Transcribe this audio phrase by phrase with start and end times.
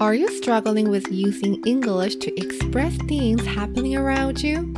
[0.00, 4.74] Are you struggling with using English to express things happening around you?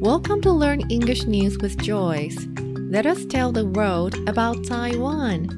[0.00, 2.46] Welcome to Learn English News with Joyce.
[2.90, 5.48] Let us tell the world about Taiwan.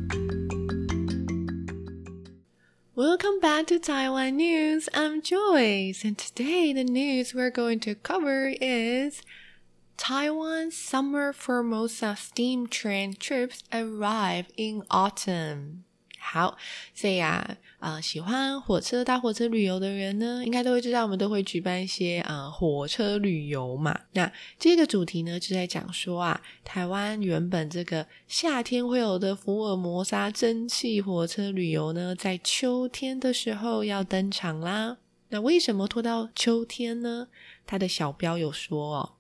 [2.95, 4.89] Welcome back to Taiwan News.
[4.93, 9.23] I'm Joyce, and today the news we're going to cover is
[9.97, 15.85] Taiwan Summer Formosa steam train trips arrive in autumn.
[16.23, 16.59] 好，
[16.95, 23.96] 所以啊， 呃，喜欢火车、搭火车旅游的人呢，应该都会知道，我们都会举办一些呃火车旅游嘛。
[24.14, 34.98] 那这个主题呢，就在讲说啊，台湾原本这个夏天会有的福尔摩沙蒸汽火车旅游呢，在秋天的时候要登场啦。
[35.30, 37.28] 那为什么拖到秋天呢？
[37.68, 39.14] 它的小标有说哦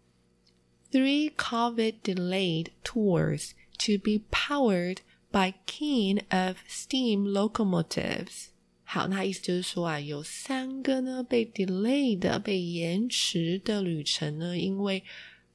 [0.91, 4.97] ，Three COVID delayed tours to be powered
[5.31, 8.54] by keen of steam locomotives。
[8.87, 15.03] 好，那意思就是说啊，有三个呢被 delay 的、被延迟的旅程呢，因为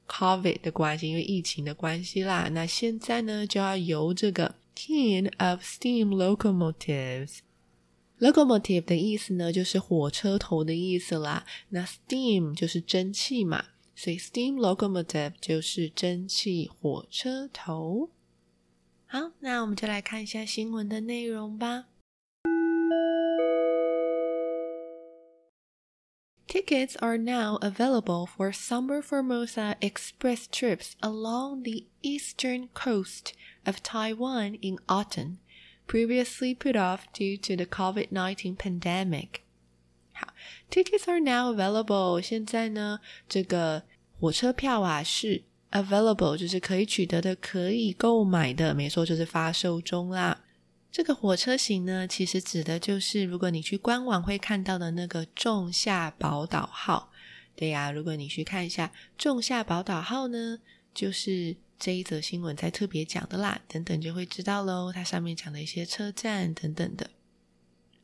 [0.07, 2.49] COVID 的关系，因为疫情的关系啦。
[2.51, 7.37] 那现在呢，就要由这个 King of steam locomotives。
[8.19, 11.45] locomotive 的意思呢，就是火车头的意思啦。
[11.69, 13.63] 那 steam 就是蒸汽嘛，
[13.95, 18.09] 所以 steam locomotive 就是蒸汽火车头。
[19.07, 21.85] 好，那我们就来看一下新闻的内容吧。
[26.50, 34.78] Tickets are now available for Summer Formosa Express trips along the eastern coast of Taiwan in
[34.88, 35.38] autumn,
[35.86, 39.42] previously put off due to the COVID-19 pandemic.
[40.12, 40.28] 好，
[40.70, 42.20] Tickets are now available。
[42.20, 43.82] 现在呢，这个
[44.18, 45.44] 火车票啊是。
[45.72, 50.44] Available 就是可以取得的、可以购买的，没错，就是发售中啦。
[50.91, 57.11] 这个火车型呢，其实指的就是如果你去官网会看到的那个仲夏宝岛号。
[57.55, 60.59] 对呀、如果你去看一下仲夏宝岛号呢，
[60.93, 63.61] 就是这一则新闻在特别讲的啦。
[63.67, 67.09] 等等就会知道喽，它上面讲的一些车站等等的。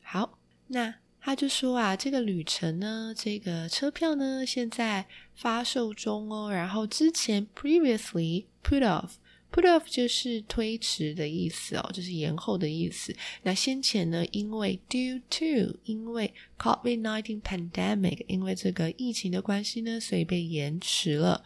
[0.01, 0.37] 好，
[0.67, 0.95] 那。
[1.19, 5.05] 他就说啊，这个旅程呢，这个车票呢，现在
[5.35, 6.49] 发售中哦。
[6.49, 9.15] 然后之前 previously put off
[9.51, 13.15] Put off 就是推迟的意思哦，就是延后的意思。
[13.43, 21.43] 那先前呢，因为 due to，因为 Covid nineteen pandemic，因为这个疫情的关系呢，所以被延迟了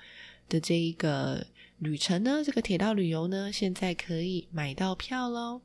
[0.50, 1.46] 的这一个
[1.80, 5.62] 旅程呢，这个铁道旅游呢，现在可以买到票喽。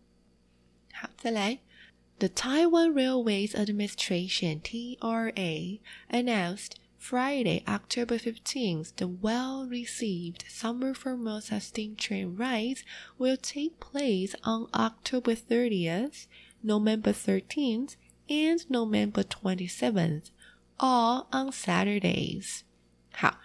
[0.93, 1.59] 好，再来。
[2.19, 12.84] The Taiwan Railways Administration (TRA) announced Friday, October 15th, the well-received Summer Formosa steam train rides
[13.18, 16.28] will take place on October 30th,
[16.64, 17.96] November 13th,
[18.30, 20.30] and November 27th,
[20.80, 22.64] all on Saturdays.
[23.14, 23.40] 好，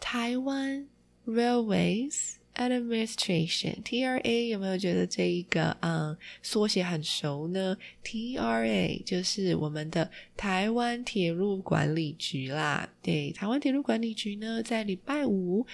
[0.00, 0.86] 台湾
[1.26, 2.38] Railways。
[2.55, 12.89] Administration TRA 有没有觉得这一个嗯缩写很熟呢？TRA 就是我们的台湾铁路管理局啦。
[13.01, 15.65] 对，台湾铁路管理局呢，在礼拜五，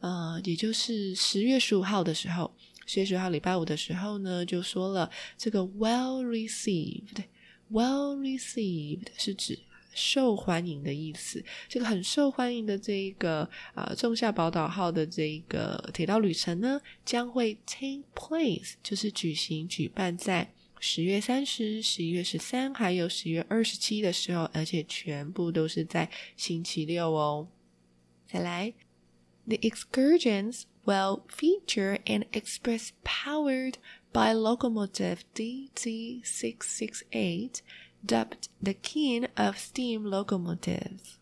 [0.00, 2.54] 呃，也就是十月十五号的时候，
[2.86, 9.58] 十月十五号礼拜五的时候呢，就说了这个 well received，well received 是指。
[9.98, 27.48] 受欢迎的意思，这个很受欢迎的这一个啊，仲夏宝岛号的这一个铁道旅程呢，将会 take place，就是举行、举办在十月三十、十一月十三，还有十月二十七的时候，而且全部都是在星期六哦。
[28.30, 28.72] 再来
[29.46, 33.74] ，The excursions will feature an express powered
[34.12, 37.56] by locomotive DZ six six eight。
[38.06, 41.16] Dubbed the king of steam locomotives。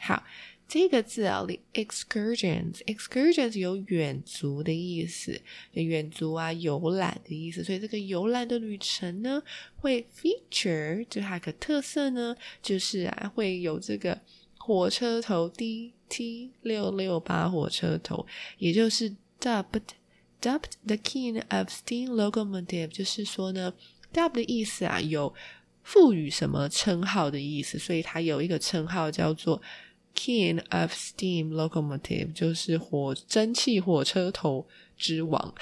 [0.00, 0.24] 好，
[0.66, 5.40] 这个字啊，the excursions，excursions 有远足的意思，
[5.72, 7.62] 远足啊，游览的意思。
[7.62, 9.42] 所以这个游览的旅程呢，
[9.76, 14.18] 会 feature 就它的特色呢，就是啊，会有这个
[14.58, 18.26] 火车头 DT 六六八火车头，
[18.58, 19.82] 也就是 dubbed
[20.40, 23.74] dubbed the king of steam locomotive，就是说呢
[24.12, 25.34] ，Dub 的意思啊，有
[25.84, 29.62] 赋予什么称号的意思，所以它有一个称号叫做。
[30.16, 34.64] King of Steam Locomotive 就是火蒸汽火车头
[34.96, 35.52] 之王，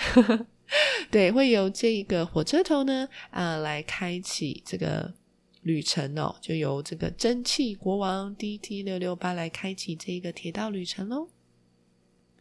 [1.11, 5.15] 对，会由这个火车头呢啊、呃、来开启这个
[5.63, 11.29] 旅程哦，就由这个蒸汽国王 DT 六六八来开启这个铁道旅程喽。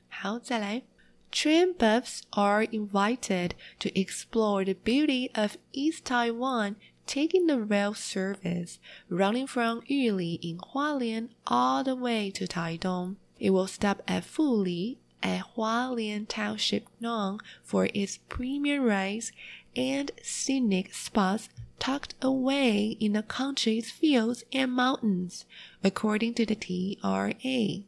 [0.09, 0.83] 好，再来
[1.31, 6.75] ，Train buffs are invited to explore the beauty of East Taiwan.
[7.06, 13.50] Taking the rail service running from Yuli in Hualien all the way to Taidong, it
[13.50, 19.30] will stop at Fuli, a Hualien township known for its premium rice
[19.76, 21.48] and scenic spots
[21.78, 25.44] tucked away in the country's fields and mountains,
[25.84, 27.82] according to the TRA.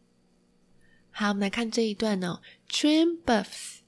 [1.11, 2.41] 好，我们来看这一段哦。
[2.69, 3.79] Train buffs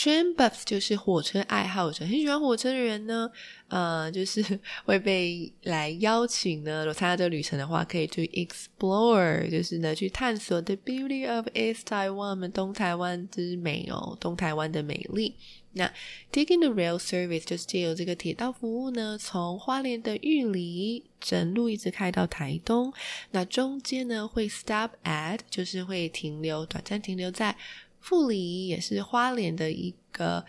[0.00, 3.30] Train buffs 就是火车爱好者，很喜欢火车的人呢，
[3.68, 4.42] 呃，就是
[4.86, 6.78] 会被来邀请呢。
[6.78, 15.34] 如果参加这个旅程的话，可以去 explore，就是呢去探索 the beauty of East Taiwan，东台湾之美哦，东台湾的美丽。
[15.72, 15.92] 那
[16.32, 22.90] taking the rail service 就是借由这个铁道服务呢，从花莲的玉里整路一直开到台东。
[23.32, 27.54] 那中间呢会 stop at，就是会停留，短暂停留在。
[28.00, 30.44] 富里也是花莲的一个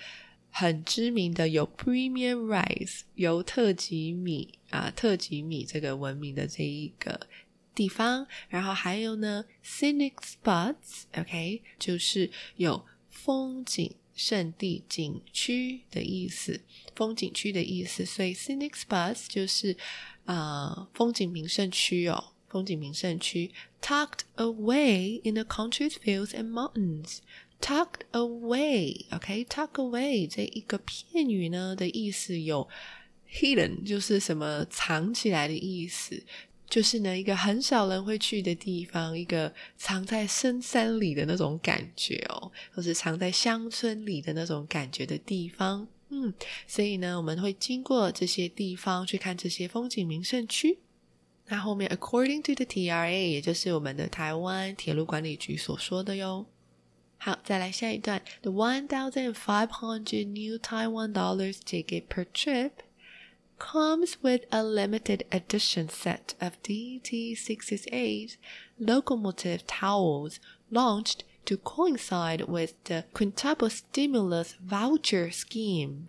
[0.50, 7.27] 很知名的有 premium rice 有特级米啊，特级米这个闻名的这一个
[7.75, 16.62] 地方，然后还有呢 scenic spots，OK，就是有风景胜地景区的意思，
[16.95, 19.77] 风景区的意思，所以 scenic spots 就是
[20.25, 22.33] 啊、呃、风景名胜区哦。
[22.51, 23.50] 风景名胜区
[23.81, 27.19] ，tucked away in the country fields and mountains。
[27.62, 32.68] tucked away，OK，tuck away 这一个片语呢的意思有
[33.31, 36.24] hidden，就是什么藏起来的意思，
[36.68, 45.88] 就是呢一个很少人会去的地方，一个藏在深山里的那种感觉哦，或是藏在乡村里的那种感觉的地方。
[46.09, 46.33] 嗯，
[46.65, 50.80] 所以呢，我们会经过这些地方去看这些风景名胜区。
[51.50, 56.47] 那后面，according to the TRA，也就是我们的台湾铁路管理局所说的哟。
[57.19, 58.20] 好，再来下一段。
[58.43, 62.73] The one thousand five hundred new Taiwan dollars ticket per trip
[63.58, 68.37] comes with a limited edition set of DT668
[68.79, 70.38] locomotive towels
[70.70, 76.08] launched to coincide with the Quintuple Stimulus Voucher Scheme.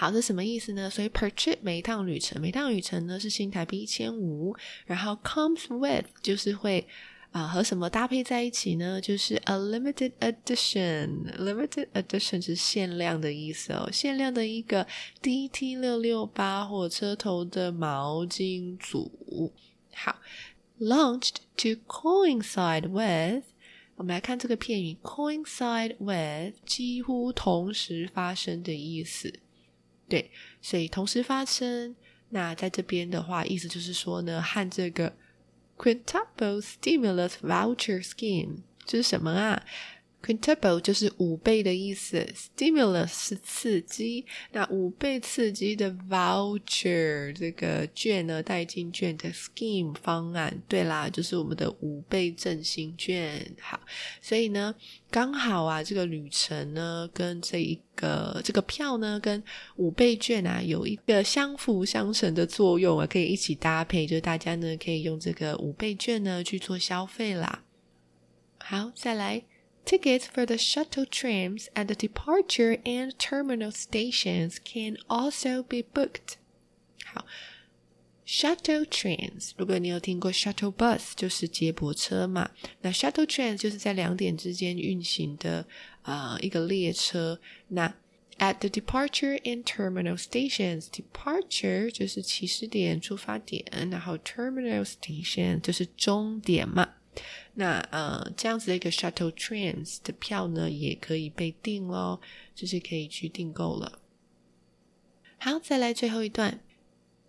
[0.00, 0.88] 好，这什么意思呢？
[0.88, 4.54] 所以 per trip 每一趟旅程，每趟旅程呢是新台币一千五，
[4.86, 6.86] 然后 comes with 就是会
[7.32, 9.00] 啊、和什么搭配在一起呢？
[9.00, 14.86] 就是 a limited edition，limited edition 是限量的意思哦，限量的一个
[15.20, 19.52] DT 六六八火车头的毛巾组。
[19.92, 20.16] 好
[20.78, 23.42] ，launched to coincide with，
[23.96, 29.40] 我们来看这个片语 coincide with，几乎同时发生的意思。
[30.08, 31.94] 对，所以同时发生。
[32.30, 35.16] 那在这边的话，意思就是说呢，和这个
[35.78, 39.64] Quintuple Stimulus Voucher Scheme 这是什么啊
[40.20, 53.54] ？Quintuple 就是五倍的意思，Stimulus 是刺激，那五倍刺激的 Voucher 这个券呢，代金券的 Scheme 方案，对啦，就是我们的五倍振兴券。
[53.60, 53.80] 好，
[54.20, 54.74] 所以呢，
[55.10, 59.42] 刚好啊，这个旅程呢，跟这一个这个票呢，跟
[59.76, 67.64] 五倍券啊，有一个相辅相成的作用啊，可以一起搭配，就是大家呢可以用这个五倍券呢去做消费啦。
[68.58, 69.42] 好，再来。
[69.87, 76.37] Tickets for the shuttle trams at the departure and terminal stations can also be booked.
[77.03, 77.25] 好，
[78.25, 82.51] shuttle trams，如果你有听过 shuttle bus，就是接驳车嘛。
[82.81, 85.67] 那 shuttle trams 就是在两点之间运行的
[86.03, 87.41] 啊、呃、一个列车。
[87.67, 87.93] 那
[88.39, 96.93] at the departure and terminal stations，departure 就是起始点、出发点，然后 terminal station 就是终点嘛。
[97.55, 102.19] 那呃，这样子的一个 shuttle trains 的票呢，也可以被订咯，
[102.55, 103.99] 就是可以去订购了。
[105.37, 106.61] 好，再来最后一段，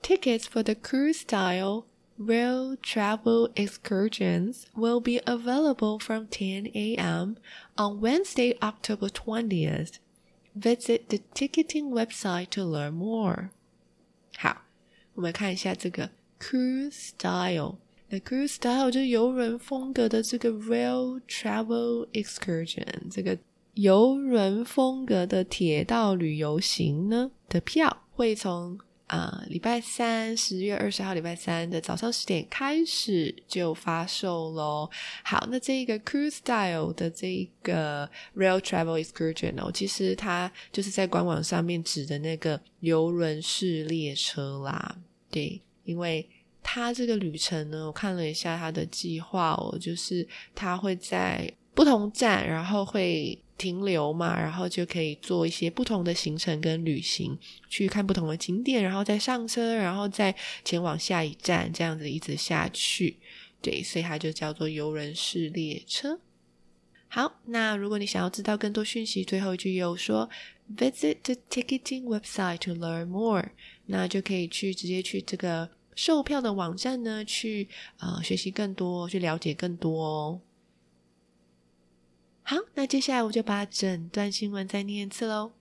[0.03, 1.85] Tickets for the cruise style
[2.19, 7.37] rail travel excursions will be available from 10 a.m.
[7.77, 9.95] on Wednesday, October 20th.
[10.55, 13.51] Visit the ticketing website to learn more.
[14.37, 14.63] 好，
[15.15, 17.79] 我们看一下这个 cruise style。
[18.10, 23.38] The cruise style 就是邮轮风格的这个 rail travel excursion，这个
[23.76, 34.90] 游轮风格的铁道旅游行呢的票会从啊礼拜三十月二十号礼拜三的早上十点开始就发售喽。
[35.24, 44.98] 好，那这个 cruise style 的这个 rail travel excursion 哦，其实它就是在官网上面指的那个游轮式列车啦。
[45.30, 46.28] 对，因为。
[46.72, 57.36] 他这个旅程呢，我看了一下他的计划哦，就是他会在不同站，然后会停留嘛，然后就可以做一些不同的行程跟旅行，
[57.72, 63.18] 去看不同的景点，然后再上车，然后再前往下一站，这样子一直下去。
[63.64, 66.20] 对，所以它就叫做游人式列车。
[67.08, 70.30] 好，那如果你想要知道更多讯息，最后一句又说
[70.78, 73.50] Visit the ticketing website to learn more，
[73.88, 75.72] 那就可以去直接去这个。
[75.99, 77.69] 售票的网站呢，去
[77.99, 80.41] 呃学习更多，去了解更多哦。
[82.43, 85.53] 好，那接下来我就把整段新闻再念一次喽。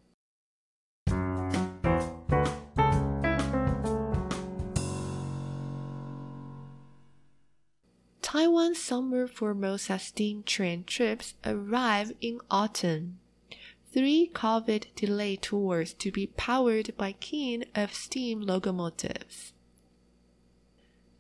[8.22, 13.20] Taiwan Summer Formosa Steam Train trips arrive in autumn.
[13.94, 19.54] Three COVID-delayed tours to be powered by King of Steam locomotives.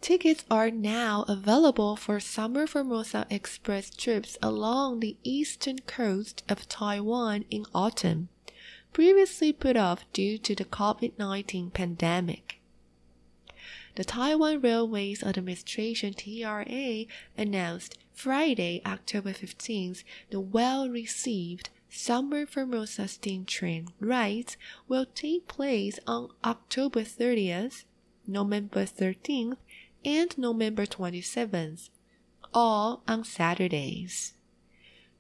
[0.00, 7.44] Tickets are now available for Summer Formosa Express trips along the eastern coast of Taiwan
[7.50, 8.28] in autumn,
[8.92, 12.60] previously put off due to the COVID-19 pandemic.
[13.96, 23.88] The Taiwan Railways Administration TRA announced Friday, October 15th, the well-received Summer Formosa steam train
[23.98, 27.82] rides will take place on October 30th,
[28.26, 29.56] November 13th,
[30.04, 31.90] and November 27th,
[32.54, 34.34] all on Saturdays.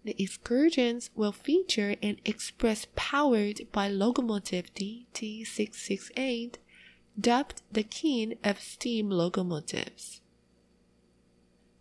[0.04, 6.54] The excursions will feature an express powered by locomotive DT668,
[7.20, 10.20] dubbed the King of Steam locomotives.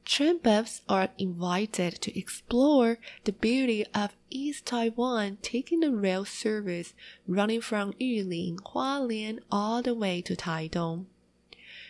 [0.03, 6.93] Train buffs are invited to explore the beauty of East Taiwan, taking the rail service
[7.27, 11.07] running from Yulin, Hualien, all the way to Taidong.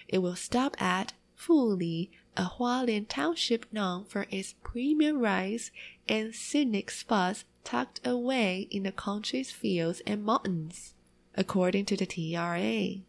[0.08, 5.72] It will stop at Fuli, a Hualien township known for its premium rice
[6.08, 10.94] and scenic spots tucked away in the country's fields and mountains,
[11.36, 13.02] according to the TRA.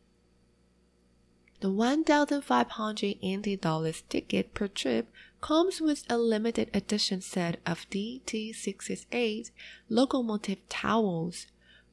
[1.60, 5.08] The 1,500 NT dollars ticket per trip
[5.40, 9.50] comes with a limited edition set of DT668
[9.88, 11.46] locomotive towels,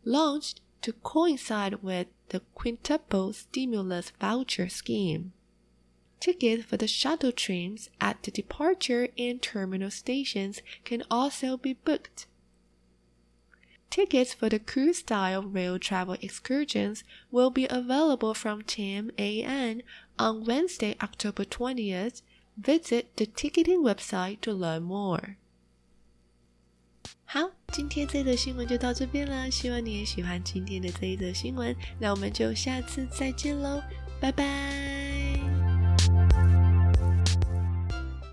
[0.03, 5.33] launched to coincide with the quintuple stimulus voucher scheme.
[6.19, 12.27] Tickets for the shuttle trains at the departure and terminal stations can also be booked.
[13.89, 19.81] Tickets for the cruise style rail travel excursions will be available from 10 a.m.
[20.17, 22.21] on Wednesday, October 20th.
[22.57, 25.37] Visit the ticketing website to learn more.
[27.25, 27.41] 好，
[27.73, 29.49] 今天这则新闻就到这边了。
[29.49, 31.75] 希望你也喜欢今天的这一则新闻。
[31.99, 33.81] 那我们就下次再见喽，
[34.21, 34.94] 拜拜。